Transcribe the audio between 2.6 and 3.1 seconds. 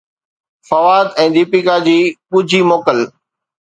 موڪل